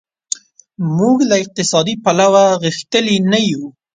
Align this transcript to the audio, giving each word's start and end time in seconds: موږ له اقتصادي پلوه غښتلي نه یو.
موږ 0.97 1.17
له 1.29 1.35
اقتصادي 1.43 1.95
پلوه 2.03 2.45
غښتلي 2.63 3.17
نه 3.31 3.39
یو. 3.49 3.63